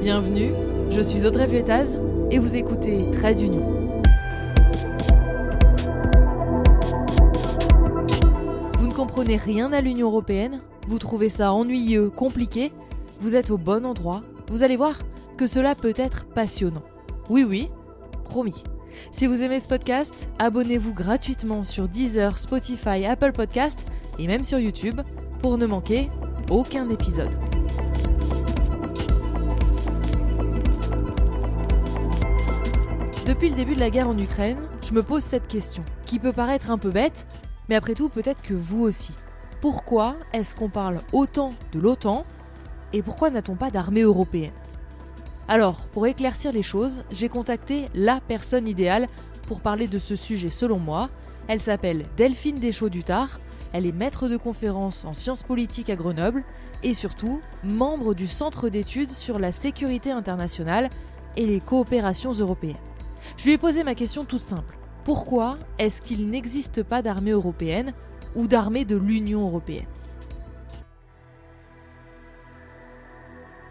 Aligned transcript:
Bienvenue, 0.00 0.52
je 0.90 1.00
suis 1.00 1.26
Audrey 1.26 1.46
Vuettaz 1.46 1.98
et 2.30 2.38
vous 2.38 2.54
écoutez 2.56 3.10
Trade 3.10 3.38
d'Union. 3.38 3.92
Vous 8.78 8.86
ne 8.86 8.92
comprenez 8.92 9.36
rien 9.36 9.72
à 9.72 9.80
l'Union 9.80 10.06
européenne 10.08 10.60
Vous 10.86 10.98
trouvez 10.98 11.28
ça 11.28 11.52
ennuyeux, 11.52 12.10
compliqué 12.10 12.72
Vous 13.20 13.34
êtes 13.34 13.50
au 13.50 13.58
bon 13.58 13.84
endroit 13.84 14.22
Vous 14.48 14.62
allez 14.62 14.76
voir 14.76 15.00
que 15.36 15.48
cela 15.48 15.74
peut 15.74 15.94
être 15.96 16.26
passionnant. 16.26 16.84
Oui, 17.28 17.42
oui, 17.42 17.68
promis. 18.24 18.62
Si 19.10 19.26
vous 19.26 19.42
aimez 19.42 19.58
ce 19.58 19.68
podcast, 19.68 20.30
abonnez-vous 20.38 20.94
gratuitement 20.94 21.64
sur 21.64 21.88
Deezer, 21.88 22.38
Spotify, 22.38 23.04
Apple 23.04 23.32
Podcast 23.32 23.84
et 24.18 24.28
même 24.28 24.44
sur 24.44 24.60
YouTube 24.60 25.00
pour 25.40 25.58
ne 25.58 25.66
manquer 25.66 26.08
aucun 26.50 26.88
épisode. 26.88 27.36
Depuis 33.28 33.50
le 33.50 33.56
début 33.56 33.74
de 33.74 33.80
la 33.80 33.90
guerre 33.90 34.08
en 34.08 34.16
Ukraine, 34.16 34.56
je 34.80 34.94
me 34.94 35.02
pose 35.02 35.22
cette 35.22 35.48
question, 35.48 35.84
qui 36.06 36.18
peut 36.18 36.32
paraître 36.32 36.70
un 36.70 36.78
peu 36.78 36.88
bête, 36.88 37.26
mais 37.68 37.74
après 37.74 37.92
tout 37.92 38.08
peut-être 38.08 38.40
que 38.40 38.54
vous 38.54 38.80
aussi. 38.80 39.12
Pourquoi 39.60 40.16
est-ce 40.32 40.56
qu'on 40.56 40.70
parle 40.70 41.02
autant 41.12 41.52
de 41.72 41.78
l'OTAN 41.78 42.24
et 42.94 43.02
pourquoi 43.02 43.28
n'a-t-on 43.28 43.54
pas 43.54 43.70
d'armée 43.70 44.00
européenne? 44.00 44.54
Alors, 45.46 45.80
pour 45.92 46.06
éclaircir 46.06 46.52
les 46.52 46.62
choses, 46.62 47.04
j'ai 47.10 47.28
contacté 47.28 47.90
la 47.94 48.18
personne 48.26 48.66
idéale 48.66 49.06
pour 49.46 49.60
parler 49.60 49.88
de 49.88 49.98
ce 49.98 50.16
sujet 50.16 50.48
selon 50.48 50.78
moi. 50.78 51.10
Elle 51.48 51.60
s'appelle 51.60 52.06
Delphine 52.16 52.60
Deschaux-Dutard, 52.60 53.40
elle 53.74 53.84
est 53.84 53.92
maître 53.92 54.28
de 54.28 54.38
conférence 54.38 55.04
en 55.04 55.12
sciences 55.12 55.42
politiques 55.42 55.90
à 55.90 55.96
Grenoble 55.96 56.44
et 56.82 56.94
surtout 56.94 57.42
membre 57.62 58.14
du 58.14 58.26
Centre 58.26 58.70
d'études 58.70 59.14
sur 59.14 59.38
la 59.38 59.52
sécurité 59.52 60.12
internationale 60.12 60.88
et 61.36 61.44
les 61.44 61.60
coopérations 61.60 62.32
européennes. 62.32 62.76
Je 63.38 63.44
lui 63.44 63.52
ai 63.52 63.58
posé 63.58 63.84
ma 63.84 63.94
question 63.94 64.24
toute 64.24 64.40
simple. 64.40 64.76
Pourquoi 65.04 65.56
est-ce 65.78 66.02
qu'il 66.02 66.28
n'existe 66.28 66.82
pas 66.82 67.02
d'armée 67.02 67.30
européenne 67.30 67.92
ou 68.34 68.48
d'armée 68.48 68.84
de 68.84 68.96
l'Union 68.96 69.42
européenne? 69.42 69.86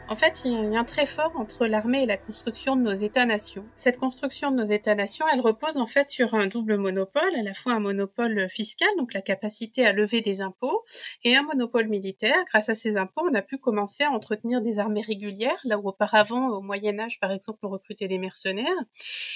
En 0.09 0.15
fait, 0.15 0.43
il 0.45 0.53
y 0.53 0.55
a 0.55 0.59
un 0.59 0.69
lien 0.69 0.83
très 0.85 1.05
fort 1.05 1.33
entre 1.35 1.67
l'armée 1.67 2.03
et 2.03 2.05
la 2.05 2.15
construction 2.15 2.77
de 2.77 2.81
nos 2.81 2.93
États-nations. 2.93 3.65
Cette 3.75 3.97
construction 3.97 4.51
de 4.51 4.55
nos 4.55 4.65
États-nations, 4.65 5.25
elle 5.31 5.41
repose 5.41 5.75
en 5.75 5.85
fait 5.85 6.07
sur 6.07 6.33
un 6.33 6.47
double 6.47 6.77
monopole, 6.77 7.35
à 7.35 7.43
la 7.43 7.53
fois 7.53 7.73
un 7.73 7.81
monopole 7.81 8.47
fiscal, 8.49 8.87
donc 8.97 9.13
la 9.13 9.21
capacité 9.21 9.85
à 9.85 9.91
lever 9.91 10.21
des 10.21 10.39
impôts, 10.39 10.85
et 11.25 11.35
un 11.35 11.43
monopole 11.43 11.89
militaire. 11.89 12.37
Grâce 12.47 12.69
à 12.69 12.75
ces 12.75 12.95
impôts, 12.95 13.27
on 13.29 13.35
a 13.35 13.41
pu 13.41 13.57
commencer 13.57 14.05
à 14.05 14.11
entretenir 14.11 14.61
des 14.61 14.79
armées 14.79 15.01
régulières, 15.01 15.59
là 15.65 15.77
où 15.77 15.89
auparavant, 15.89 16.51
au 16.51 16.61
Moyen 16.61 16.97
Âge, 16.99 17.19
par 17.19 17.33
exemple, 17.33 17.59
on 17.63 17.69
recrutait 17.69 18.07
des 18.07 18.17
mercenaires. 18.17 18.83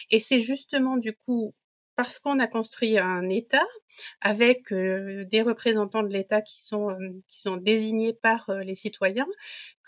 Et 0.09 0.19
c'est 0.19 0.39
justement 0.39 0.95
du 0.95 1.11
coup 1.13 1.53
parce 1.95 2.20
qu'on 2.20 2.39
a 2.39 2.47
construit 2.47 2.97
un 2.97 3.30
État 3.30 3.66
avec 4.22 4.72
euh, 4.72 5.25
des 5.25 5.42
représentants 5.42 6.03
de 6.03 6.09
l'État 6.09 6.42
qui 6.42 6.61
sont 6.61 6.89
euh, 6.92 7.58
désignés 7.58 8.14
par 8.14 8.50
euh, 8.50 8.61
les 8.61 8.75
citoyens, 8.75 9.28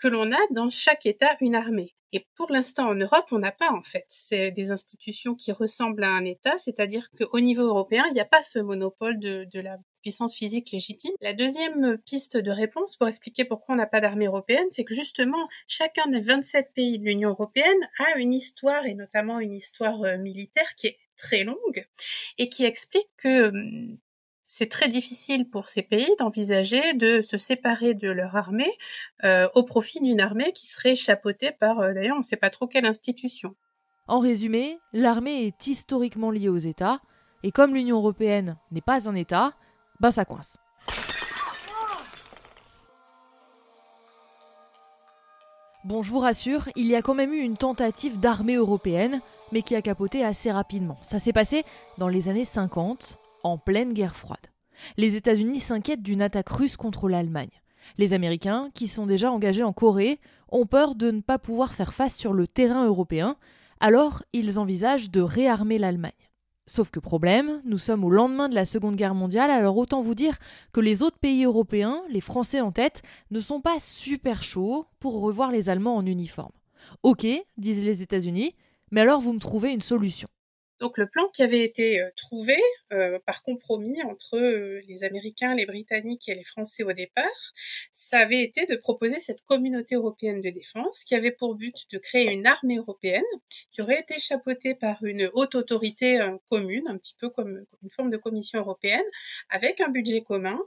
que 0.00 0.08
l'on 0.08 0.30
a 0.32 0.38
dans 0.50 0.70
chaque 0.70 1.06
État 1.06 1.36
une 1.40 1.54
armée. 1.54 1.94
Et 2.12 2.26
pour 2.36 2.52
l'instant 2.52 2.90
en 2.90 2.94
Europe, 2.94 3.26
on 3.32 3.40
n'a 3.40 3.50
pas 3.50 3.72
en 3.72 3.82
fait. 3.82 4.04
C'est 4.06 4.52
des 4.52 4.70
institutions 4.70 5.34
qui 5.34 5.50
ressemblent 5.50 6.04
à 6.04 6.10
un 6.10 6.24
État, 6.24 6.58
c'est-à-dire 6.58 7.08
qu'au 7.10 7.40
niveau 7.40 7.64
européen, 7.64 8.04
il 8.08 8.14
n'y 8.14 8.20
a 8.20 8.24
pas 8.24 8.42
ce 8.42 8.60
monopole 8.60 9.18
de 9.18 9.60
la 9.60 9.78
puissance 10.00 10.36
physique 10.36 10.70
légitime. 10.70 11.10
La 11.20 11.32
deuxième 11.32 11.98
piste 12.06 12.36
de 12.36 12.52
réponse 12.52 12.96
pour 12.96 13.08
expliquer 13.08 13.44
pourquoi 13.44 13.74
on 13.74 13.78
n'a 13.78 13.86
pas 13.86 14.00
d'armée 14.00 14.26
européenne, 14.26 14.66
c'est 14.70 14.84
que 14.84 14.94
justement, 14.94 15.48
chacun 15.66 16.06
des 16.06 16.20
27 16.20 16.72
pays 16.72 17.00
de 17.00 17.04
l'Union 17.04 17.30
européenne 17.30 17.90
a 17.98 18.18
une 18.18 18.34
histoire, 18.34 18.84
et 18.86 18.94
notamment 18.94 19.40
une 19.40 19.54
histoire 19.54 19.98
militaire, 20.18 20.76
qui 20.76 20.88
est 20.88 20.98
très 21.16 21.44
longue 21.44 21.86
et 22.38 22.48
qui 22.48 22.64
explique 22.64 23.08
que 23.16 23.48
hum, 23.48 23.98
c'est 24.46 24.68
très 24.68 24.88
difficile 24.88 25.48
pour 25.48 25.68
ces 25.68 25.82
pays 25.82 26.08
d'envisager 26.18 26.94
de 26.94 27.22
se 27.22 27.38
séparer 27.38 27.94
de 27.94 28.08
leur 28.08 28.36
armée 28.36 28.70
euh, 29.24 29.48
au 29.54 29.64
profit 29.64 30.00
d'une 30.00 30.20
armée 30.20 30.52
qui 30.52 30.66
serait 30.66 30.94
chapeautée 30.94 31.50
par, 31.50 31.80
euh, 31.80 31.92
d'ailleurs, 31.92 32.16
on 32.16 32.20
ne 32.20 32.24
sait 32.24 32.36
pas 32.36 32.50
trop 32.50 32.68
quelle 32.68 32.86
institution. 32.86 33.56
En 34.06 34.20
résumé, 34.20 34.78
l'armée 34.92 35.46
est 35.46 35.66
historiquement 35.66 36.30
liée 36.30 36.50
aux 36.50 36.58
États, 36.58 37.00
et 37.42 37.50
comme 37.50 37.74
l'Union 37.74 37.96
européenne 37.96 38.56
n'est 38.70 38.80
pas 38.80 39.08
un 39.08 39.14
État, 39.14 39.54
bah 39.98 40.10
ça 40.10 40.24
coince. 40.24 40.56
Bon, 45.84 46.02
je 46.02 46.10
vous 46.10 46.18
rassure, 46.18 46.68
il 46.76 46.86
y 46.86 46.94
a 46.94 47.02
quand 47.02 47.14
même 47.14 47.34
eu 47.34 47.40
une 47.40 47.56
tentative 47.56 48.18
d'armée 48.18 48.54
européenne, 48.54 49.20
mais 49.52 49.62
qui 49.62 49.74
a 49.74 49.82
capoté 49.82 50.24
assez 50.24 50.50
rapidement. 50.50 50.98
Ça 51.02 51.18
s'est 51.18 51.32
passé 51.32 51.64
dans 51.98 52.08
les 52.08 52.28
années 52.28 52.44
50, 52.44 53.18
en 53.42 53.58
pleine 53.58 53.92
guerre 53.92 54.16
froide. 54.16 54.46
Les 54.96 55.16
États-Unis 55.16 55.60
s'inquiètent 55.60 56.02
d'une 56.02 56.22
attaque 56.22 56.48
russe 56.48 56.76
contre 56.76 57.08
l'Allemagne. 57.08 57.50
Les 57.98 58.14
Américains, 58.14 58.70
qui 58.74 58.88
sont 58.88 59.06
déjà 59.06 59.30
engagés 59.30 59.62
en 59.62 59.72
Corée, 59.72 60.18
ont 60.50 60.66
peur 60.66 60.94
de 60.94 61.10
ne 61.10 61.20
pas 61.20 61.38
pouvoir 61.38 61.74
faire 61.74 61.94
face 61.94 62.16
sur 62.16 62.32
le 62.32 62.46
terrain 62.46 62.86
européen, 62.86 63.36
alors 63.80 64.22
ils 64.32 64.58
envisagent 64.58 65.10
de 65.10 65.20
réarmer 65.20 65.78
l'Allemagne. 65.78 66.12
Sauf 66.66 66.90
que 66.90 66.98
problème, 66.98 67.60
nous 67.66 67.76
sommes 67.76 68.04
au 68.04 68.10
lendemain 68.10 68.48
de 68.48 68.54
la 68.54 68.64
Seconde 68.64 68.96
Guerre 68.96 69.14
mondiale, 69.14 69.50
alors 69.50 69.76
autant 69.76 70.00
vous 70.00 70.14
dire 70.14 70.38
que 70.72 70.80
les 70.80 71.02
autres 71.02 71.18
pays 71.18 71.44
européens, 71.44 72.02
les 72.08 72.22
Français 72.22 72.62
en 72.62 72.72
tête, 72.72 73.02
ne 73.30 73.40
sont 73.40 73.60
pas 73.60 73.78
super 73.78 74.42
chauds 74.42 74.86
pour 74.98 75.20
revoir 75.20 75.50
les 75.50 75.68
Allemands 75.68 75.96
en 75.96 76.06
uniforme. 76.06 76.52
Ok, 77.02 77.26
disent 77.58 77.84
les 77.84 78.00
États-Unis, 78.00 78.54
mais 78.94 79.00
alors 79.00 79.20
vous 79.20 79.32
me 79.32 79.40
trouvez 79.40 79.72
une 79.72 79.80
solution. 79.80 80.28
Donc 80.78 80.98
le 80.98 81.08
plan 81.08 81.28
qui 81.32 81.42
avait 81.42 81.64
été 81.64 82.00
euh, 82.00 82.10
trouvé 82.16 82.56
euh, 82.92 83.18
par 83.26 83.42
compromis 83.42 84.02
entre 84.04 84.36
euh, 84.36 84.80
les 84.86 85.02
Américains, 85.02 85.54
les 85.54 85.66
Britanniques 85.66 86.28
et 86.28 86.34
les 86.34 86.44
Français 86.44 86.84
au 86.84 86.92
départ, 86.92 87.52
ça 87.92 88.18
avait 88.18 88.42
été 88.42 88.66
de 88.66 88.76
proposer 88.76 89.18
cette 89.18 89.42
communauté 89.46 89.96
européenne 89.96 90.40
de 90.40 90.50
défense 90.50 91.02
qui 91.04 91.16
avait 91.16 91.32
pour 91.32 91.56
but 91.56 91.74
de 91.90 91.98
créer 91.98 92.30
une 92.30 92.46
armée 92.46 92.76
européenne 92.76 93.22
qui 93.72 93.82
aurait 93.82 93.98
été 93.98 94.18
chapeautée 94.20 94.74
par 94.74 95.02
une 95.02 95.28
haute 95.34 95.56
autorité 95.56 96.24
commune, 96.48 96.86
un 96.86 96.96
petit 96.96 97.16
peu 97.18 97.30
comme, 97.30 97.64
comme 97.70 97.80
une 97.82 97.90
forme 97.90 98.10
de 98.10 98.16
commission 98.16 98.60
européenne, 98.60 99.06
avec 99.48 99.80
un 99.80 99.88
budget 99.88 100.22
commun 100.22 100.58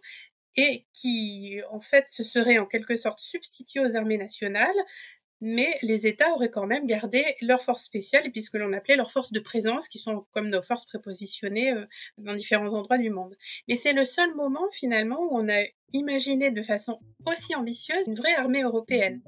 et 0.57 0.85
qui 0.91 1.59
en 1.69 1.79
fait 1.79 2.09
se 2.09 2.23
serait 2.23 2.57
en 2.57 2.65
quelque 2.65 2.97
sorte 2.97 3.19
substitué 3.19 3.79
aux 3.79 3.95
armées 3.95 4.17
nationales 4.17 4.75
mais 5.41 5.77
les 5.81 6.07
États 6.07 6.33
auraient 6.33 6.51
quand 6.51 6.67
même 6.67 6.85
gardé 6.85 7.23
leurs 7.41 7.61
forces 7.61 7.83
spéciales, 7.83 8.31
puisque 8.31 8.55
l'on 8.55 8.73
appelait 8.73 8.95
leurs 8.95 9.11
forces 9.11 9.31
de 9.31 9.39
présence, 9.39 9.87
qui 9.87 9.99
sont 9.99 10.25
comme 10.31 10.49
nos 10.49 10.61
forces 10.61 10.85
prépositionnées 10.85 11.71
euh, 11.71 11.85
dans 12.17 12.33
différents 12.33 12.73
endroits 12.73 12.97
du 12.97 13.09
monde. 13.09 13.35
Mais 13.67 13.75
c'est 13.75 13.93
le 13.93 14.05
seul 14.05 14.33
moment 14.35 14.69
finalement 14.71 15.19
où 15.21 15.29
on 15.31 15.49
a 15.49 15.63
imaginé 15.93 16.51
de 16.51 16.61
façon 16.61 16.99
aussi 17.25 17.55
ambitieuse 17.55 18.07
une 18.07 18.15
vraie 18.15 18.35
armée 18.35 18.63
européenne 18.63 19.21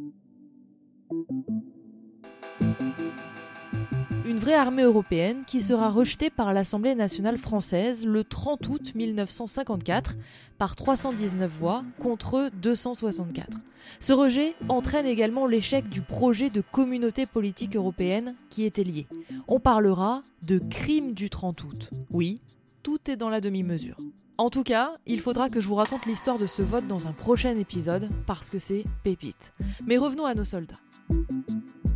une 4.30 4.38
vraie 4.38 4.54
armée 4.54 4.84
européenne 4.84 5.44
qui 5.48 5.60
sera 5.60 5.90
rejetée 5.90 6.30
par 6.30 6.54
l'Assemblée 6.54 6.94
nationale 6.94 7.40
française 7.40 8.06
le 8.06 8.24
30 8.24 8.68
août 8.70 8.92
1954 8.94 10.18
par 10.60 10.76
319 10.76 11.52
voix 11.52 11.84
contre 11.98 12.52
264. 12.62 13.58
Ce 14.00 14.14
rejet 14.14 14.54
entraîne 14.68 15.08
également 15.08 15.48
l'échec 15.48 15.90
du 15.90 16.02
projet 16.02 16.50
de 16.50 16.62
communauté 16.62 17.26
politique 17.26 17.76
européenne 17.76 18.36
qui 18.52 18.66
était 18.66 18.84
lié. 18.84 19.08
On 19.48 19.60
parlera 19.60 20.22
de 20.46 20.60
crime 20.60 21.14
du 21.14 21.32
30 21.32 21.64
août. 21.64 21.90
Oui, 22.12 22.40
tout 22.84 23.00
est 23.10 23.18
dans 23.18 23.30
la 23.30 23.42
demi-mesure. 23.42 23.98
En 24.38 24.52
tout 24.52 24.64
cas, 24.64 24.92
il 25.08 25.22
faudra 25.22 25.50
que 25.50 25.60
je 25.60 25.68
vous 25.68 25.76
raconte 25.76 26.06
l'histoire 26.06 26.38
de 26.38 26.46
ce 26.46 26.62
vote 26.62 26.86
dans 26.86 27.08
un 27.08 27.14
prochain 27.14 27.58
épisode 27.58 28.10
parce 28.28 28.52
que 28.52 28.60
c'est 28.60 28.86
pépite. 29.04 29.54
Mais 29.88 29.98
revenons 29.98 30.26
à 30.26 30.36
nos 30.36 30.44
soldats. 30.44 30.80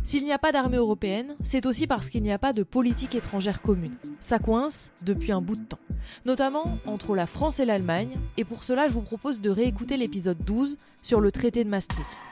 S'il 0.04 0.24
n'y 0.24 0.32
a 0.32 0.38
pas 0.38 0.52
d'armée 0.52 0.76
européenne, 0.76 1.34
c'est 1.42 1.64
aussi 1.64 1.86
parce 1.86 2.10
qu'il 2.10 2.22
n'y 2.22 2.30
a 2.30 2.38
pas 2.38 2.52
de 2.52 2.62
politique 2.62 3.14
étrangère 3.14 3.62
commune. 3.62 3.96
Ça 4.20 4.38
coince 4.38 4.92
depuis 5.00 5.32
un 5.32 5.40
bout 5.40 5.56
de 5.56 5.64
temps, 5.64 5.78
notamment 6.26 6.76
entre 6.84 7.16
la 7.16 7.24
France 7.24 7.58
et 7.58 7.64
l'Allemagne, 7.64 8.18
et 8.36 8.44
pour 8.44 8.64
cela 8.64 8.86
je 8.86 8.92
vous 8.92 9.00
propose 9.00 9.40
de 9.40 9.48
réécouter 9.48 9.96
l'épisode 9.96 10.36
12 10.44 10.76
sur 11.00 11.22
le 11.22 11.32
traité 11.32 11.64
de 11.64 11.70
Maastricht. 11.70 12.22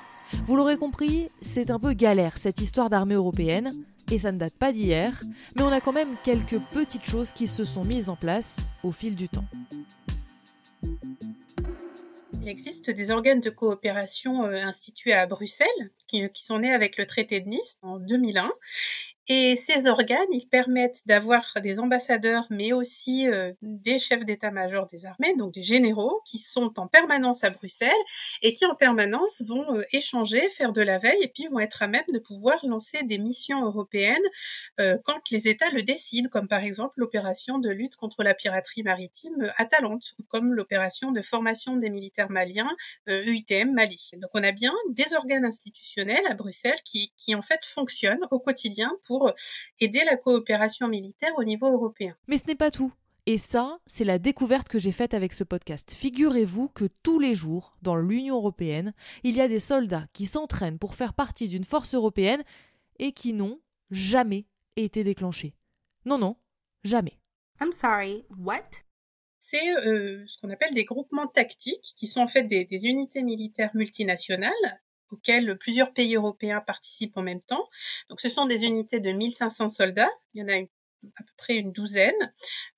Vous 0.44 0.54
l'aurez 0.54 0.76
compris, 0.76 1.28
c'est 1.40 1.70
un 1.70 1.78
peu 1.78 1.94
galère 1.94 2.36
cette 2.36 2.60
histoire 2.60 2.90
d'armée 2.90 3.14
européenne, 3.14 3.72
et 4.10 4.18
ça 4.18 4.32
ne 4.32 4.38
date 4.38 4.54
pas 4.54 4.72
d'hier, 4.72 5.22
mais 5.56 5.62
on 5.62 5.72
a 5.72 5.80
quand 5.80 5.92
même 5.92 6.16
quelques 6.22 6.60
petites 6.74 7.06
choses 7.06 7.32
qui 7.32 7.46
se 7.46 7.64
sont 7.64 7.84
mises 7.84 8.10
en 8.10 8.16
place 8.16 8.58
au 8.82 8.92
fil 8.92 9.14
du 9.14 9.30
temps. 9.30 9.46
Il 12.42 12.48
existe 12.48 12.90
des 12.90 13.12
organes 13.12 13.40
de 13.40 13.50
coopération 13.50 14.44
euh, 14.44 14.54
institués 14.64 15.12
à 15.12 15.26
Bruxelles 15.26 15.92
qui, 16.08 16.28
qui, 16.30 16.42
sont 16.42 16.58
nés 16.58 16.72
avec 16.72 16.96
le 16.96 17.06
traité 17.06 17.40
de 17.40 17.48
Nice 17.48 17.78
en 17.82 18.00
2001 18.00 18.50
Et 19.28 19.54
ces 19.54 19.86
organes, 19.86 20.18
ils 20.32 20.48
permettent 20.48 21.06
d'avoir 21.06 21.44
des 21.62 21.78
ambassadeurs, 21.78 22.44
mais 22.50 22.72
aussi 22.72 23.28
euh, 23.28 23.52
des 23.62 24.00
chefs 24.00 24.24
d'état-major 24.24 24.86
des 24.86 25.06
armées, 25.06 25.36
donc 25.36 25.54
des 25.54 25.62
généraux, 25.62 26.22
qui 26.26 26.38
sont 26.38 26.78
en 26.80 26.88
permanence 26.88 27.44
à 27.44 27.50
Bruxelles 27.50 27.92
et 28.42 28.52
qui 28.52 28.66
en 28.66 28.74
permanence 28.74 29.42
vont 29.46 29.76
euh, 29.76 29.82
échanger, 29.92 30.48
faire 30.50 30.72
de 30.72 30.80
la 30.80 30.98
veille, 30.98 31.22
et 31.22 31.28
puis 31.28 31.46
vont 31.46 31.60
être 31.60 31.84
à 31.84 31.86
même 31.86 32.04
de 32.12 32.18
pouvoir 32.18 32.66
lancer 32.66 33.04
des 33.04 33.18
missions 33.18 33.64
européennes 33.64 34.18
euh, 34.80 34.98
quand 35.04 35.30
les 35.30 35.46
États 35.46 35.70
le 35.70 35.82
décident, 35.82 36.28
comme 36.28 36.48
par 36.48 36.64
exemple 36.64 36.94
l'opération 36.96 37.58
de 37.58 37.70
lutte 37.70 37.94
contre 37.94 38.24
la 38.24 38.34
piraterie 38.34 38.82
maritime 38.82 39.52
Atalante, 39.56 40.14
ou 40.18 40.24
comme 40.24 40.52
l'opération 40.52 41.12
de 41.12 41.22
formation 41.22 41.76
des 41.76 41.90
militaires 41.90 42.30
maliens 42.30 42.74
UITM 43.06 43.72
Mali. 43.72 44.10
Donc 44.14 44.30
on 44.34 44.42
a 44.42 44.52
bien 44.52 44.72
des 44.90 45.14
organes 45.14 45.44
institutionnels 45.44 46.26
à 46.28 46.34
Bruxelles 46.34 46.80
qui, 46.84 47.12
qui 47.16 47.34
en 47.36 47.42
fait 47.42 47.64
fonctionnent 47.64 48.26
au 48.30 48.40
quotidien 48.40 48.92
pour 49.12 49.32
aider 49.78 50.02
la 50.06 50.16
coopération 50.16 50.88
militaire 50.88 51.32
au 51.36 51.44
niveau 51.44 51.70
européen. 51.70 52.16
Mais 52.28 52.38
ce 52.38 52.46
n'est 52.46 52.54
pas 52.54 52.70
tout. 52.70 52.92
Et 53.26 53.36
ça, 53.36 53.78
c'est 53.86 54.04
la 54.04 54.18
découverte 54.18 54.68
que 54.68 54.78
j'ai 54.78 54.90
faite 54.90 55.12
avec 55.12 55.34
ce 55.34 55.44
podcast. 55.44 55.92
Figurez-vous 55.92 56.68
que 56.68 56.86
tous 57.02 57.18
les 57.18 57.34
jours, 57.34 57.76
dans 57.82 57.94
l'Union 57.94 58.36
européenne, 58.36 58.94
il 59.22 59.36
y 59.36 59.42
a 59.42 59.48
des 59.48 59.60
soldats 59.60 60.06
qui 60.14 60.24
s'entraînent 60.24 60.78
pour 60.78 60.94
faire 60.94 61.12
partie 61.12 61.46
d'une 61.46 61.64
force 61.64 61.94
européenne 61.94 62.42
et 62.98 63.12
qui 63.12 63.34
n'ont 63.34 63.60
jamais 63.90 64.46
été 64.76 65.04
déclenchés. 65.04 65.54
Non, 66.06 66.16
non, 66.16 66.36
jamais. 66.82 67.18
I'm 67.60 67.72
sorry, 67.72 68.24
what? 68.38 68.62
C'est 69.38 69.76
euh, 69.86 70.24
ce 70.26 70.38
qu'on 70.38 70.50
appelle 70.50 70.72
des 70.72 70.84
groupements 70.84 71.26
tactiques, 71.26 71.94
qui 71.96 72.06
sont 72.06 72.20
en 72.20 72.26
fait 72.26 72.44
des, 72.44 72.64
des 72.64 72.86
unités 72.86 73.22
militaires 73.22 73.72
multinationales 73.74 74.81
auxquelles 75.12 75.56
plusieurs 75.58 75.92
pays 75.92 76.16
européens 76.16 76.60
participent 76.66 77.16
en 77.16 77.22
même 77.22 77.42
temps. 77.42 77.68
Donc 78.08 78.20
ce 78.20 78.28
sont 78.28 78.46
des 78.46 78.64
unités 78.64 79.00
de 79.00 79.12
1500 79.12 79.68
soldats, 79.68 80.10
il 80.34 80.40
y 80.40 80.44
en 80.44 80.48
a 80.48 80.64
à 81.16 81.22
peu 81.22 81.32
près 81.36 81.56
une 81.56 81.72
douzaine. 81.72 82.32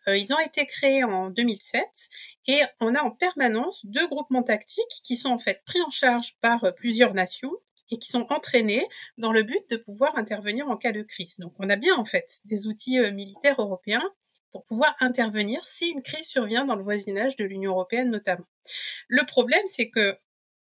Euh, 0.08 0.16
ils 0.16 0.32
ont 0.32 0.38
été 0.38 0.66
créés 0.66 1.04
en 1.04 1.30
2007 1.30 1.84
et 2.46 2.62
on 2.80 2.94
a 2.94 3.02
en 3.02 3.10
permanence 3.10 3.84
deux 3.86 4.06
groupements 4.06 4.42
tactiques 4.42 5.02
qui 5.04 5.16
sont 5.16 5.28
en 5.28 5.38
fait 5.38 5.62
pris 5.64 5.80
en 5.82 5.90
charge 5.90 6.36
par 6.40 6.64
euh, 6.64 6.72
plusieurs 6.72 7.14
nations 7.14 7.52
et 7.90 7.98
qui 7.98 8.08
sont 8.08 8.26
entraînés 8.30 8.86
dans 9.18 9.32
le 9.32 9.42
but 9.42 9.62
de 9.70 9.76
pouvoir 9.76 10.16
intervenir 10.16 10.68
en 10.68 10.76
cas 10.76 10.92
de 10.92 11.02
crise. 11.02 11.38
Donc 11.38 11.52
on 11.58 11.68
a 11.68 11.76
bien 11.76 11.96
en 11.96 12.04
fait 12.04 12.40
des 12.44 12.66
outils 12.66 12.98
euh, 12.98 13.12
militaires 13.12 13.60
européens 13.60 14.02
pour 14.52 14.64
pouvoir 14.64 14.94
intervenir 15.00 15.66
si 15.66 15.88
une 15.88 16.02
crise 16.02 16.26
survient 16.26 16.64
dans 16.64 16.76
le 16.76 16.82
voisinage 16.82 17.36
de 17.36 17.44
l'Union 17.44 17.72
européenne 17.72 18.10
notamment. 18.10 18.46
Le 19.08 19.26
problème, 19.26 19.64
c'est 19.66 19.90
que 19.90 20.16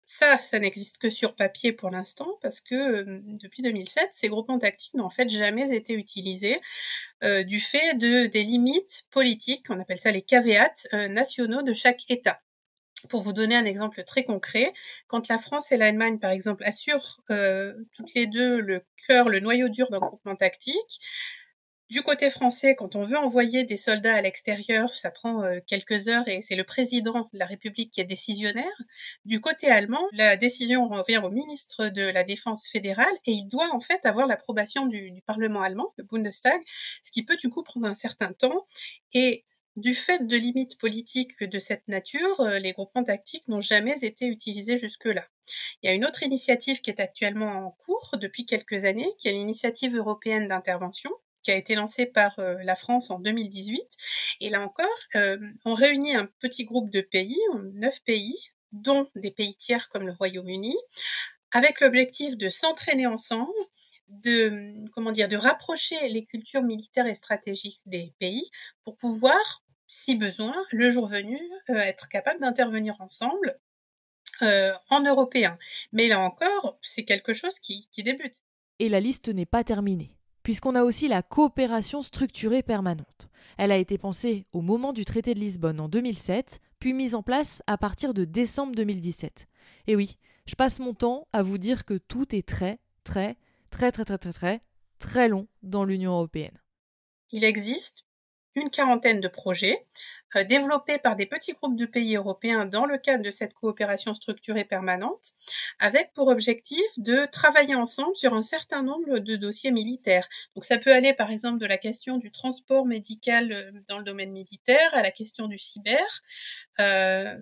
ça, 0.09 0.39
ça 0.39 0.57
n'existe 0.57 0.97
que 0.97 1.11
sur 1.11 1.35
papier 1.35 1.71
pour 1.71 1.91
l'instant, 1.91 2.39
parce 2.41 2.61
que 2.61 2.73
euh, 2.73 3.19
depuis 3.25 3.61
2007, 3.61 4.09
ces 4.11 4.27
groupements 4.27 4.57
tactiques 4.57 4.95
n'ont 4.95 5.05
en 5.05 5.11
fait 5.11 5.29
jamais 5.29 5.71
été 5.71 5.93
utilisés 5.93 6.59
euh, 7.23 7.43
du 7.43 7.59
fait 7.59 7.93
de 7.93 8.25
des 8.25 8.43
limites 8.43 9.05
politiques, 9.11 9.67
on 9.69 9.79
appelle 9.79 9.99
ça 9.99 10.11
les 10.11 10.23
caveats 10.23 10.73
euh, 10.93 11.07
nationaux 11.09 11.61
de 11.61 11.73
chaque 11.73 12.09
État. 12.09 12.41
Pour 13.09 13.21
vous 13.21 13.33
donner 13.33 13.55
un 13.55 13.65
exemple 13.65 14.03
très 14.03 14.23
concret, 14.23 14.73
quand 15.07 15.27
la 15.27 15.37
France 15.37 15.71
et 15.71 15.77
l'Allemagne, 15.77 16.17
par 16.17 16.31
exemple, 16.31 16.63
assurent 16.65 17.21
toutes 17.27 18.13
les 18.13 18.25
deux 18.25 18.59
le 18.59 18.83
cœur, 19.07 19.29
le 19.29 19.39
noyau 19.39 19.69
dur 19.69 19.89
d'un 19.89 19.99
groupement 19.99 20.35
tactique, 20.35 20.99
du 21.89 22.03
côté 22.03 22.29
français, 22.29 22.75
quand 22.75 22.95
on 22.95 23.01
veut 23.01 23.17
envoyer 23.17 23.63
des 23.63 23.77
soldats 23.77 24.13
à 24.13 24.21
l'extérieur, 24.21 24.95
ça 24.95 25.09
prend 25.09 25.43
euh, 25.43 25.59
quelques 25.65 26.07
heures 26.07 26.27
et 26.27 26.41
c'est 26.41 26.55
le 26.55 26.63
président 26.63 27.29
de 27.33 27.39
la 27.39 27.47
République 27.47 27.91
qui 27.91 27.99
est 27.99 28.05
décisionnaire. 28.05 28.81
Du 29.25 29.41
côté 29.41 29.67
allemand, 29.69 30.05
la 30.11 30.37
décision 30.37 30.87
revient 30.87 31.17
au 31.17 31.31
ministre 31.31 31.87
de 31.87 32.03
la 32.03 32.23
Défense 32.23 32.67
fédérale 32.67 33.13
et 33.25 33.31
il 33.31 33.47
doit 33.47 33.73
en 33.73 33.79
fait 33.79 34.05
avoir 34.05 34.27
l'approbation 34.27 34.85
du, 34.85 35.13
Parlement 35.25 35.61
allemand, 35.61 35.93
le 35.97 36.03
Bundestag, 36.03 36.61
ce 37.03 37.11
qui 37.11 37.23
peut 37.23 37.37
du 37.37 37.49
coup 37.49 37.63
prendre 37.63 37.87
un 37.87 37.95
certain 37.95 38.33
temps. 38.33 38.65
Et 39.13 39.43
du 39.75 39.95
fait 39.95 40.27
de 40.27 40.35
limites 40.35 40.77
politiques 40.77 41.43
de 41.43 41.59
cette 41.59 41.87
nature, 41.87 42.39
euh, 42.41 42.59
les 42.59 42.71
groupements 42.71 43.03
tactiques 43.03 43.47
n'ont 43.47 43.61
jamais 43.61 44.03
été 44.03 44.27
utilisés 44.27 44.77
jusque-là. 44.77 45.25
Il 45.81 45.87
y 45.87 45.89
a 45.89 45.95
une 45.95 46.05
autre 46.05 46.21
initiative 46.21 46.81
qui 46.81 46.91
est 46.91 46.99
actuellement 46.99 47.65
en 47.65 47.71
cours 47.71 48.11
depuis 48.19 48.45
quelques 48.45 48.85
années, 48.85 49.09
qui 49.17 49.27
est 49.27 49.33
l'initiative 49.33 49.95
européenne 49.95 50.47
d'intervention, 50.47 51.11
qui 51.43 51.51
a 51.51 51.55
été 51.55 51.75
lancé 51.75 52.05
par 52.05 52.37
euh, 52.39 52.55
la 52.63 52.75
France 52.75 53.09
en 53.11 53.19
2018. 53.19 53.81
Et 54.41 54.49
là 54.49 54.61
encore, 54.61 54.87
euh, 55.15 55.37
on 55.65 55.73
réunit 55.73 56.15
un 56.15 56.25
petit 56.39 56.65
groupe 56.65 56.89
de 56.89 57.01
pays, 57.01 57.39
neuf 57.73 58.03
pays, 58.03 58.35
dont 58.71 59.09
des 59.15 59.31
pays 59.31 59.55
tiers 59.55 59.89
comme 59.89 60.05
le 60.05 60.13
Royaume-Uni, 60.13 60.75
avec 61.51 61.81
l'objectif 61.81 62.37
de 62.37 62.49
s'entraîner 62.49 63.07
ensemble, 63.07 63.51
de 64.07 64.73
comment 64.91 65.11
dire, 65.11 65.27
de 65.27 65.37
rapprocher 65.37 66.09
les 66.09 66.25
cultures 66.25 66.63
militaires 66.63 67.07
et 67.07 67.15
stratégiques 67.15 67.81
des 67.85 68.13
pays 68.19 68.49
pour 68.83 68.97
pouvoir, 68.97 69.63
si 69.87 70.15
besoin, 70.15 70.55
le 70.71 70.89
jour 70.89 71.07
venu, 71.07 71.39
euh, 71.69 71.77
être 71.77 72.09
capable 72.09 72.41
d'intervenir 72.41 72.95
ensemble 72.99 73.59
en 74.41 75.03
européen. 75.03 75.57
Mais 75.91 76.07
là 76.07 76.21
encore, 76.21 76.79
c'est 76.81 77.03
quelque 77.03 77.33
chose 77.33 77.59
qui, 77.59 77.89
qui 77.91 78.03
débute. 78.03 78.45
Et 78.79 78.87
la 78.87 79.01
liste 79.01 79.27
n'est 79.27 79.45
pas 79.45 79.65
terminée 79.65 80.13
puisqu'on 80.43 80.75
a 80.75 80.83
aussi 80.83 81.07
la 81.07 81.21
coopération 81.21 82.01
structurée 82.01 82.63
permanente. 82.63 83.29
Elle 83.57 83.71
a 83.71 83.77
été 83.77 83.97
pensée 83.97 84.45
au 84.53 84.61
moment 84.61 84.93
du 84.93 85.05
traité 85.05 85.33
de 85.33 85.39
Lisbonne 85.39 85.79
en 85.79 85.89
2007, 85.89 86.59
puis 86.79 86.93
mise 86.93 87.15
en 87.15 87.23
place 87.23 87.61
à 87.67 87.77
partir 87.77 88.13
de 88.13 88.25
décembre 88.25 88.75
2017. 88.75 89.47
Et 89.87 89.95
oui, 89.95 90.17
je 90.45 90.55
passe 90.55 90.79
mon 90.79 90.93
temps 90.93 91.27
à 91.33 91.43
vous 91.43 91.57
dire 91.57 91.85
que 91.85 91.95
tout 91.95 92.35
est 92.35 92.47
très, 92.47 92.79
très, 93.03 93.37
très, 93.69 93.91
très, 93.91 94.05
très, 94.05 94.17
très, 94.17 94.33
très, 94.33 94.61
très 94.99 95.27
long 95.27 95.47
dans 95.63 95.83
l'Union 95.83 96.13
européenne. 96.13 96.59
Il 97.31 97.43
existe 97.43 98.05
une 98.55 98.69
quarantaine 98.69 99.21
de 99.21 99.27
projets 99.27 99.85
euh, 100.35 100.43
développés 100.43 100.97
par 100.97 101.15
des 101.15 101.25
petits 101.25 101.53
groupes 101.53 101.75
de 101.75 101.85
pays 101.85 102.15
européens 102.15 102.65
dans 102.65 102.85
le 102.85 102.97
cadre 102.97 103.23
de 103.23 103.31
cette 103.31 103.53
coopération 103.53 104.13
structurée 104.13 104.63
permanente, 104.63 105.33
avec 105.79 106.13
pour 106.13 106.27
objectif 106.27 106.85
de 106.97 107.25
travailler 107.25 107.75
ensemble 107.75 108.15
sur 108.15 108.33
un 108.33 108.43
certain 108.43 108.83
nombre 108.83 109.19
de 109.19 109.35
dossiers 109.35 109.71
militaires. 109.71 110.27
Donc 110.55 110.65
ça 110.65 110.77
peut 110.77 110.93
aller 110.93 111.13
par 111.13 111.31
exemple 111.31 111.59
de 111.59 111.65
la 111.65 111.77
question 111.77 112.17
du 112.17 112.31
transport 112.31 112.85
médical 112.85 113.51
euh, 113.51 113.71
dans 113.87 113.97
le 113.97 114.03
domaine 114.03 114.31
militaire 114.31 114.89
à 114.93 115.01
la 115.01 115.11
question 115.11 115.47
du 115.47 115.57
cyber. 115.57 116.05
Euh, 116.79 117.35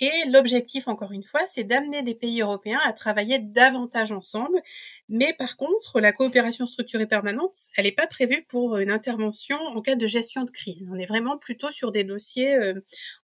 et 0.00 0.28
l'objectif, 0.28 0.86
encore 0.86 1.10
une 1.10 1.24
fois, 1.24 1.40
c'est 1.46 1.64
d'amener 1.64 2.02
des 2.02 2.14
pays 2.14 2.40
européens 2.40 2.78
à 2.84 2.92
travailler 2.92 3.40
davantage 3.40 4.12
ensemble. 4.12 4.62
Mais 5.08 5.32
par 5.32 5.56
contre, 5.56 6.00
la 6.00 6.12
coopération 6.12 6.66
structurée 6.66 7.06
permanente, 7.06 7.54
elle 7.76 7.84
n'est 7.84 7.92
pas 7.92 8.06
prévue 8.06 8.44
pour 8.48 8.78
une 8.78 8.90
intervention 8.90 9.58
en 9.58 9.82
cas 9.82 9.96
de 9.96 10.06
gestion 10.06 10.44
de 10.44 10.50
crise. 10.50 10.86
On 10.90 10.98
est 10.98 11.06
vraiment 11.06 11.36
plutôt 11.36 11.72
sur 11.72 11.90
des 11.90 12.04
dossiers, 12.04 12.27
euh, 12.36 12.74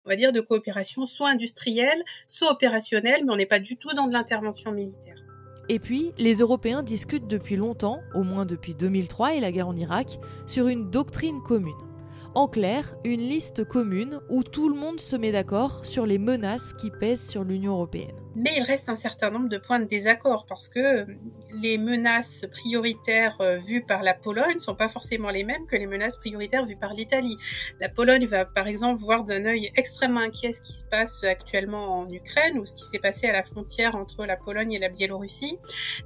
on 0.05 0.11
va 0.11 0.17
dire, 0.17 0.33
de 0.33 0.41
coopération 0.41 1.07
soit 1.07 1.29
industrielle, 1.29 2.03
soit 2.27 2.51
opérationnelle, 2.51 3.25
mais 3.25 3.33
on 3.33 3.37
n'est 3.37 3.47
pas 3.47 3.61
du 3.61 3.77
tout 3.77 3.93
dans 3.95 4.07
de 4.07 4.13
l'intervention 4.13 4.73
militaire. 4.73 5.17
Et 5.69 5.79
puis, 5.79 6.13
les 6.19 6.35
Européens 6.35 6.83
discutent 6.83 7.27
depuis 7.27 7.57
longtemps, 7.57 8.01
au 8.15 8.23
moins 8.23 8.45
depuis 8.45 8.75
2003 8.75 9.35
et 9.35 9.41
la 9.41 9.51
guerre 9.51 9.69
en 9.69 9.77
Irak, 9.77 10.19
sur 10.47 10.69
une 10.69 10.91
doctrine 10.91 11.43
commune. 11.43 11.73
En 12.35 12.49
clair, 12.49 12.97
une 13.05 13.21
liste 13.21 13.65
commune 13.65 14.21
où 14.29 14.43
tout 14.43 14.69
le 14.69 14.75
monde 14.75 15.01
se 15.01 15.17
met 15.17 15.33
d'accord 15.33 15.87
sur 15.87 16.05
les 16.05 16.19
menaces 16.19 16.75
qui 16.75 16.91
pèsent 16.91 17.27
sur 17.27 17.45
l'Union 17.45 17.73
européenne. 17.73 18.24
Mais 18.37 18.55
il 18.57 18.63
reste 18.63 18.89
un 18.89 18.97
certain 18.97 19.31
nombre 19.31 19.49
de 19.49 19.59
points 19.59 19.79
de 19.79 19.85
désaccord 19.85 20.47
parce 20.47 20.69
que 20.69 20.81
euh, 20.81 21.07
les 21.53 21.79
menaces 21.79 22.47
prioritaires 22.51 23.37
euh, 23.41 23.59
vues 23.59 23.85
par 23.85 24.03
la 24.03 24.13
Pologne 24.13 24.55
ne 24.55 24.59
sont 24.59 24.75
pas 24.75 24.89
forcément 24.89 25.31
les 25.31 25.45
mêmes 25.45 25.67
que 25.67 25.77
les 25.77 25.87
menaces 25.87 26.17
prioritaires 26.17 26.67
vues 26.67 26.77
par 26.77 26.95
l'Italie. 26.95 27.37
La 27.81 27.89
Pologne 27.89 28.27
va 28.27 28.45
par 28.45 28.67
exemple 28.67 29.01
voir 29.03 29.25
d'un 29.25 29.45
œil 29.45 29.71
extrêmement 29.77 30.21
inquiet 30.21 30.53
ce 30.53 30.63
qui 30.63 30.73
se 30.73 30.85
passe 30.85 31.23
actuellement 31.23 32.01
en 32.01 32.11
Ukraine 32.11 32.59
ou 32.59 32.65
ce 32.65 32.75
qui 32.75 32.85
s'est 32.85 32.99
passé 32.99 33.29
à 33.29 33.33
la 33.33 33.45
frontière 33.45 33.95
entre 33.95 34.27
la 34.27 34.37
Pologne 34.37 34.73
et 34.73 34.79
la 34.79 34.89
Biélorussie, 34.89 35.59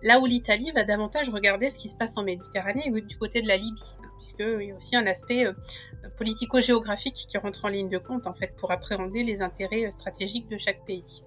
là 0.03 0.21
où 0.21 0.27
l'Italie 0.27 0.71
va 0.75 0.85
davantage 0.85 1.31
regarder 1.31 1.71
ce 1.71 1.79
qui 1.79 1.89
se 1.89 1.97
passe 1.97 2.17
en 2.19 2.25
Méditerranée 2.25 2.93
et 2.95 3.01
du 3.01 3.17
côté 3.17 3.41
de 3.41 3.49
la 3.49 3.57
Libye, 3.57 3.97
puisqu'il 4.19 4.69
y 4.69 4.71
a 4.71 4.77
aussi 4.77 4.97
un 4.97 5.07
aspect 5.07 5.47
euh, 5.47 5.53
politico-géographique 6.19 7.15
qui 7.15 7.39
rentre 7.39 7.65
en 7.65 7.69
ligne 7.69 7.89
de 7.89 7.99
compte 7.99 8.27
en 8.27 8.35
fait 8.35 8.55
pour 8.57 8.71
appréhender 8.71 9.23
les 9.23 9.41
intérêts 9.41 9.91
stratégiques 9.91 10.49
de 10.49 10.59
chaque 10.59 10.85
pays. 10.85 11.23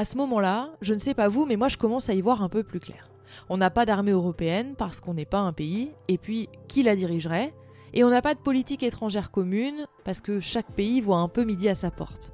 À 0.00 0.06
ce 0.06 0.16
moment-là, 0.16 0.70
je 0.80 0.94
ne 0.94 0.98
sais 0.98 1.12
pas 1.12 1.28
vous, 1.28 1.44
mais 1.44 1.56
moi 1.56 1.68
je 1.68 1.76
commence 1.76 2.08
à 2.08 2.14
y 2.14 2.22
voir 2.22 2.42
un 2.42 2.48
peu 2.48 2.62
plus 2.62 2.80
clair. 2.80 3.10
On 3.50 3.58
n'a 3.58 3.68
pas 3.68 3.84
d'armée 3.84 4.12
européenne 4.12 4.74
parce 4.74 4.98
qu'on 4.98 5.12
n'est 5.12 5.26
pas 5.26 5.40
un 5.40 5.52
pays, 5.52 5.90
et 6.08 6.16
puis 6.16 6.48
qui 6.68 6.82
la 6.82 6.96
dirigerait? 6.96 7.52
Et 7.92 8.02
on 8.02 8.08
n'a 8.08 8.22
pas 8.22 8.32
de 8.32 8.38
politique 8.38 8.82
étrangère 8.82 9.30
commune 9.30 9.84
parce 10.04 10.22
que 10.22 10.40
chaque 10.40 10.72
pays 10.72 11.02
voit 11.02 11.18
un 11.18 11.28
peu 11.28 11.44
midi 11.44 11.68
à 11.68 11.74
sa 11.74 11.90
porte. 11.90 12.32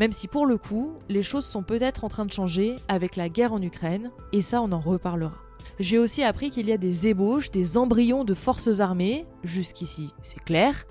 Même 0.00 0.10
si 0.10 0.26
pour 0.26 0.44
le 0.44 0.58
coup, 0.58 0.94
les 1.08 1.22
choses 1.22 1.44
sont 1.44 1.62
peut-être 1.62 2.02
en 2.02 2.08
train 2.08 2.26
de 2.26 2.32
changer 2.32 2.74
avec 2.88 3.14
la 3.14 3.28
guerre 3.28 3.52
en 3.52 3.62
Ukraine, 3.62 4.10
et 4.32 4.42
ça 4.42 4.60
on 4.60 4.72
en 4.72 4.80
reparlera. 4.80 5.38
J'ai 5.78 5.98
aussi 5.98 6.24
appris 6.24 6.50
qu'il 6.50 6.66
y 6.66 6.72
a 6.72 6.78
des 6.78 7.06
ébauches, 7.06 7.52
des 7.52 7.78
embryons 7.78 8.24
de 8.24 8.34
forces 8.34 8.80
armées, 8.80 9.24
jusqu'ici 9.44 10.10
c'est 10.22 10.42
clair, 10.42 10.84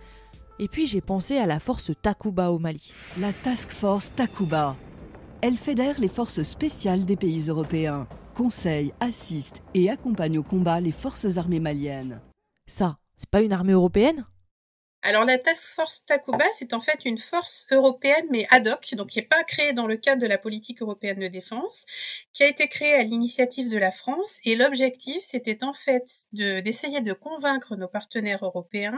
et 0.57 0.69
puis 0.69 0.87
j'ai 0.87 1.01
pensé 1.01 1.37
à 1.37 1.47
la 1.47 1.59
force 1.59 1.91
Takuba 2.01 2.49
au 2.51 2.59
Mali. 2.59 2.93
La 3.19 3.33
Task 3.33 3.71
Force 3.71 4.15
Takuba, 4.15 4.77
elle 5.43 5.57
fédère 5.57 5.99
les 5.99 6.07
forces 6.07 6.41
spéciales 6.43 7.03
des 7.03 7.17
pays 7.17 7.49
européens, 7.49 8.07
conseille, 8.33 8.93
assiste 9.01 9.61
et 9.73 9.89
accompagne 9.89 10.39
au 10.39 10.43
combat 10.43 10.79
les 10.79 10.93
forces 10.93 11.37
armées 11.37 11.59
maliennes. 11.59 12.21
Ça, 12.65 12.95
c'est 13.17 13.29
pas 13.29 13.41
une 13.41 13.51
armée 13.51 13.73
européenne? 13.73 14.25
Alors 15.03 15.25
la 15.25 15.37
Task 15.37 15.75
Force 15.75 16.05
Takuba, 16.05 16.45
c'est 16.53 16.73
en 16.73 16.79
fait 16.79 17.05
une 17.05 17.17
force 17.17 17.67
européenne 17.71 18.25
mais 18.29 18.47
ad 18.49 18.67
hoc, 18.67 18.95
donc 18.95 19.09
qui 19.09 19.19
n'est 19.19 19.25
pas 19.25 19.43
créée 19.43 19.73
dans 19.73 19.85
le 19.85 19.97
cadre 19.97 20.21
de 20.21 20.27
la 20.27 20.37
politique 20.37 20.81
européenne 20.81 21.19
de 21.19 21.27
défense, 21.27 21.85
qui 22.31 22.43
a 22.43 22.47
été 22.47 22.67
créée 22.69 22.93
à 22.93 23.03
l'initiative 23.03 23.69
de 23.69 23.77
la 23.77 23.91
France 23.91 24.39
et 24.45 24.55
l'objectif 24.55 25.21
c'était 25.21 25.63
en 25.63 25.73
fait 25.73 26.09
d'essayer 26.31 27.01
de, 27.01 27.13
convaincre 27.13 27.75
nos 27.75 27.87
partenaires 27.87 28.43
européens 28.43 28.97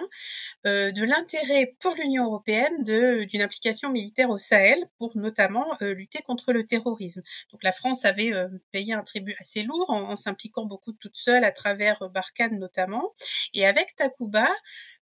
euh, 0.66 0.92
de 0.92 1.04
l'intérêt 1.04 1.76
pour 1.80 1.94
l'Union 1.96 2.26
européenne 2.26 2.84
d'une 2.84 3.42
implication 3.42 3.90
militaire 3.90 4.30
au 4.30 4.38
Sahel 4.38 4.80
pour 4.98 5.18
notamment 5.18 5.66
euh, 5.82 5.94
lutter 5.94 6.22
contre 6.22 6.54
le 6.54 6.66
terrorisme. 6.66 7.22
Donc 7.52 7.64
la 7.64 7.72
France 7.72 8.06
avait 8.06 8.34
euh, 8.34 8.48
payé 8.72 8.94
un 8.94 9.04
tribut 9.04 9.36
assez 9.40 9.64
lourd 9.64 9.90
en, 9.90 10.12
en 10.12 10.18
s'impliquant 10.18 10.66
beaucoup 10.66 10.94
toute 10.94 11.18
seule 11.18 11.44
à 11.44 11.52
travers 11.52 12.10
Barkhane 12.10 12.60
notamment 12.60 13.14
et 13.54 13.66
avec 13.66 13.96
Takuba 13.96 14.48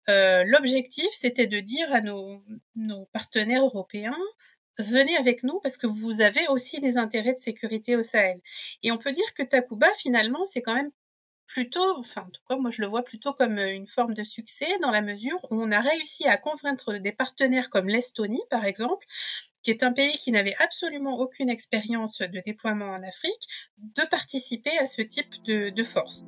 euh, 0.09 0.43
l'objectif, 0.45 1.07
c'était 1.11 1.47
de 1.47 1.59
dire 1.59 1.93
à 1.93 2.01
nos, 2.01 2.41
partenaires 3.13 3.63
européens, 3.63 4.17
venez 4.79 5.15
avec 5.17 5.43
nous 5.43 5.59
parce 5.61 5.77
que 5.77 5.87
vous 5.87 6.21
avez 6.21 6.47
aussi 6.49 6.81
des 6.81 6.97
intérêts 6.97 7.33
de 7.33 7.39
sécurité 7.39 7.95
au 7.95 8.03
Sahel. 8.03 8.41
Et 8.83 8.91
on 8.91 8.97
peut 8.97 9.11
dire 9.11 9.33
que 9.33 9.43
Takuba, 9.43 9.87
finalement, 9.97 10.45
c'est 10.45 10.61
quand 10.61 10.75
même 10.75 10.91
plutôt, 11.45 11.97
enfin, 11.97 12.21
en 12.21 12.29
tout 12.29 12.41
cas, 12.47 12.57
moi 12.57 12.69
je 12.69 12.81
le 12.81 12.87
vois 12.87 13.03
plutôt 13.03 13.33
comme 13.33 13.57
euh, 13.57 13.73
une 13.73 13.87
forme 13.87 14.13
de 14.13 14.23
succès 14.23 14.67
dans 14.81 14.91
la 14.91 15.01
mesure 15.01 15.39
où 15.49 15.61
on 15.61 15.71
a 15.71 15.79
réussi 15.79 16.27
à 16.27 16.37
convaincre 16.37 16.93
des 16.93 17.11
partenaires 17.11 17.69
comme 17.69 17.87
l'Estonie, 17.89 18.41
par 18.49 18.65
exemple, 18.65 19.05
qui 19.63 19.71
est 19.71 19.83
un 19.83 19.91
pays 19.91 20.17
qui 20.17 20.31
n'avait 20.31 20.55
absolument 20.59 21.19
aucune 21.19 21.49
expérience 21.49 22.19
de 22.19 22.41
déploiement 22.45 22.91
en 22.91 23.03
Afrique, 23.03 23.47
de 23.77 24.03
participer 24.09 24.77
à 24.77 24.85
ce 24.85 25.01
type 25.01 25.43
de 25.43 25.83
force. 25.83 26.23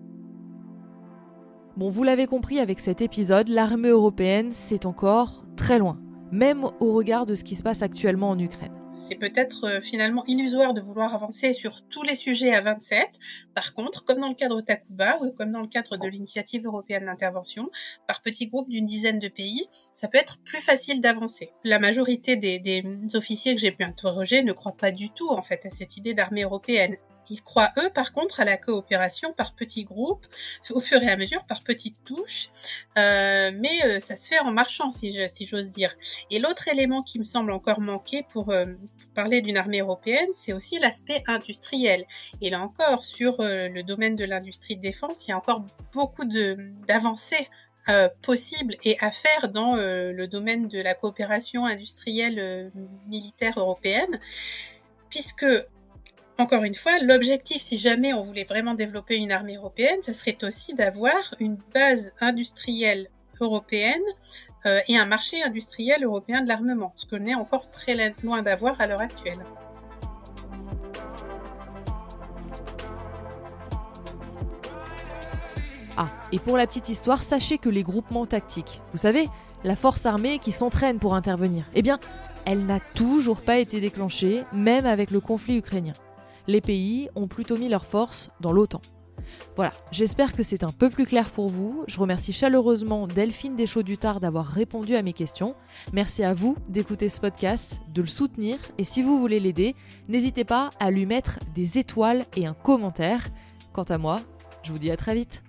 Bon, 1.82 1.90
vous 1.90 2.04
l'avez 2.04 2.28
compris 2.28 2.60
avec 2.60 2.80
cet 2.80 3.02
épisode, 3.02 3.48
l'armée 3.48 3.90
européenne, 3.90 4.52
c'est 4.52 4.86
encore 4.86 5.44
très 5.58 5.80
loin, 5.80 6.00
même 6.32 6.64
au 6.80 6.94
regard 6.94 7.26
de 7.26 7.34
ce 7.34 7.44
qui 7.44 7.56
se 7.56 7.64
passe 7.64 7.82
actuellement 7.82 8.30
en 8.30 8.38
Ukraine. 8.38 8.72
C'est 8.94 9.16
peut-être 9.16 9.64
euh, 9.68 9.82
finalement 9.82 10.24
illusoire 10.28 10.76
de 10.76 10.80
vouloir 10.80 11.16
avancer 11.16 11.54
sur 11.54 11.82
tous 11.88 12.04
les 12.04 12.14
sujets 12.14 12.54
à 12.54 12.62
27. 12.62 13.18
Par 13.56 13.74
contre, 13.74 14.06
comme 14.06 14.20
dans 14.20 14.30
le 14.30 14.36
cadre 14.36 14.62
Takuba 14.62 15.18
ou 15.24 15.32
comme 15.32 15.52
dans 15.52 15.62
le 15.62 15.68
cadre 15.68 15.98
de 15.98 16.08
l'initiative 16.08 16.68
européenne 16.68 17.06
d'intervention, 17.06 17.72
par 18.06 18.22
petits 18.22 18.46
groupes 18.46 18.70
d'une 18.70 18.86
dizaine 18.86 19.18
de 19.18 19.28
pays, 19.28 19.66
ça 19.92 20.08
peut 20.08 20.20
être 20.20 20.38
plus 20.44 20.62
facile 20.62 21.02
d'avancer. 21.02 21.50
La 21.64 21.80
majorité 21.80 22.36
des, 22.36 22.60
des 22.60 22.84
officiers 23.16 23.56
que 23.56 23.60
j'ai 23.60 23.72
pu 23.72 23.84
interroger 23.84 24.44
ne 24.44 24.54
croient 24.54 24.78
pas 24.78 24.92
du 24.92 25.10
tout 25.10 25.30
en 25.30 25.42
fait 25.42 25.66
à 25.66 25.72
cette 25.72 25.98
idée 25.98 26.14
d'armée 26.14 26.44
européenne. 26.44 26.96
Ils 27.30 27.42
croient, 27.42 27.72
eux, 27.78 27.90
par 27.94 28.12
contre, 28.12 28.40
à 28.40 28.46
la 28.46 28.58
coopération 28.58 29.34
par 29.34 29.54
petits 29.56 29.86
groupes, 29.86 30.26
au 30.70 30.80
fur 30.80 31.02
et 31.02 31.10
à 31.10 31.18
mesure, 31.18 31.44
par 31.46 31.64
petites 31.64 32.04
touches. 32.04 32.50
Euh, 32.98 33.52
mais 33.54 33.86
euh, 33.86 34.02
ça 34.02 34.16
se 34.16 34.28
fait 34.28 34.40
en 34.40 34.52
marchant, 34.52 34.92
si 34.92 35.12
j'ose 35.12 35.70
dire. 35.70 35.96
Et 36.30 36.40
l'autre 36.40 36.68
élément 36.68 37.04
qui 37.04 37.20
me 37.20 37.24
semble 37.24 37.52
encore 37.52 37.80
manquer 37.80 38.24
pour, 38.30 38.52
euh, 38.52 38.66
parler 39.14 39.42
d'une 39.42 39.58
armée 39.58 39.80
européenne, 39.80 40.30
c'est 40.32 40.54
aussi 40.54 40.80
l'aspect 40.80 41.24
industriel. 41.28 42.06
Et 42.42 42.50
là 42.50 42.62
encore, 42.62 43.04
sur 43.04 43.38
le 43.40 43.82
domaine 43.82 44.16
de 44.16 44.24
l'industrie 44.24 44.78
de 44.78 44.82
défense, 44.82 45.28
il 45.28 45.32
y 45.32 45.34
a 45.34 45.38
encore 45.38 45.66
beaucoup 45.94 46.24
d'avancées 46.24 47.50
possibles 48.22 48.78
et 48.86 48.98
à 49.02 49.12
faire 49.12 49.50
dans 49.50 49.76
le 49.76 50.26
domaine 50.28 50.70
de 50.70 50.80
la 50.80 50.94
coopération 50.94 51.66
industrielle 51.66 52.72
militaire 53.08 53.60
européenne, 53.60 54.20
puisque 55.10 55.46
encore 56.42 56.64
une 56.64 56.76
fois, 56.76 56.98
l'objectif, 57.00 57.62
si 57.62 57.78
jamais 57.78 58.14
on 58.14 58.22
voulait 58.22 58.46
vraiment 58.46 58.74
développer 58.74 59.16
une 59.16 59.32
armée 59.32 59.58
européenne, 59.58 60.00
ce 60.02 60.12
serait 60.12 60.38
aussi 60.44 60.74
d'avoir 60.74 61.36
une 61.40 61.58
base 61.74 62.14
industrielle 62.20 63.10
européenne 63.40 64.02
euh, 64.66 64.80
et 64.88 64.98
un 64.98 65.06
marché 65.06 65.44
industriel 65.44 66.04
européen 66.04 66.42
de 66.42 66.48
l'armement, 66.48 66.94
ce 66.96 67.06
qu'on 67.06 67.26
est 67.28 67.36
encore 67.36 67.70
très 67.70 68.16
loin 68.24 68.42
d'avoir 68.42 68.82
à 68.82 68.88
l'heure 68.88 69.02
actuelle. 69.02 69.38
Ah, 75.96 76.10
et 76.32 76.40
pour 76.40 76.58
la 76.58 76.66
petite 76.66 76.90
histoire, 76.90 77.22
sachez 77.22 77.60
que 77.60 77.70
les 77.70 77.84
groupements 77.84 78.26
tactiques, 78.26 78.82
vous 78.94 78.98
savez, 78.98 79.30
la 79.64 79.76
force 79.76 80.08
armée 80.08 80.40
qui 80.40 80.52
s'entraîne 80.52 80.98
pour 80.98 81.14
intervenir, 81.14 81.66
eh 81.76 81.84
bien, 81.84 82.00
elle 82.46 82.66
n'a 82.66 82.80
toujours 82.96 83.42
pas 83.42 83.60
été 83.60 83.80
déclenchée, 83.80 84.44
même 84.52 84.88
avec 84.88 85.12
le 85.12 85.20
conflit 85.20 85.58
ukrainien 85.58 85.94
les 86.48 86.62
pays 86.62 87.10
ont 87.16 87.28
plutôt 87.28 87.58
mis 87.58 87.70
leurs 87.70 87.86
forces 87.86 88.30
dans 88.40 88.52
l'OTAN. 88.52 88.82
Voilà, 89.56 89.74
j'espère 89.92 90.36
que 90.36 90.44
c'est 90.44 90.64
un 90.64 90.72
peu 90.72 90.90
plus 90.90 91.06
clair 91.06 91.30
pour 91.30 91.50
vous. 91.50 91.84
Je 91.88 92.00
remercie 92.00 92.34
chaleureusement 92.34 93.08
Delphine 93.08 93.56
Deschaux-Dutard 93.56 94.20
d'avoir 94.20 94.48
répondu 94.48 94.96
à 94.96 95.02
mes 95.02 95.14
questions. 95.14 95.56
Merci 95.94 96.24
à 96.24 96.34
vous 96.34 96.58
d'écouter 96.68 97.10
ce 97.10 97.22
podcast, 97.22 97.82
de 97.94 98.02
le 98.02 98.08
soutenir 98.08 98.58
et 98.78 98.84
si 98.84 99.02
vous 99.02 99.20
voulez 99.20 99.40
l'aider, 99.40 99.76
n'hésitez 100.08 100.44
pas 100.44 100.70
à 100.80 100.92
lui 100.92 101.06
mettre 101.06 101.40
des 101.54 101.78
étoiles 101.78 102.26
et 102.36 102.46
un 102.46 102.54
commentaire. 102.54 103.30
Quant 103.74 103.84
à 103.84 103.98
moi, 103.98 104.22
je 104.64 104.72
vous 104.72 104.80
dis 104.80 104.92
à 104.92 104.98
très 104.98 105.16
vite. 105.16 105.44